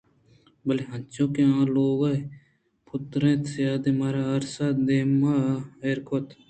بلے 0.65 0.83
انچو 0.93 1.25
کہ 1.33 1.43
آ 1.57 1.61
لوگ 1.73 2.01
ءَ 2.11 2.27
پُترت 2.87 3.41
ءُسیاہ 3.47 3.95
مارے 3.99 4.23
آس 4.33 4.53
ءِ 4.67 4.79
دیما 4.87 5.35
ایر 5.83 5.99
کُت 6.07 6.27